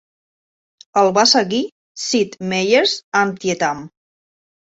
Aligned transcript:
El 1.01 1.09
va 1.17 1.25
seguir 1.31 1.59
Sid 2.05 2.39
Meier's 2.53 2.93
Antietam! 3.23 3.87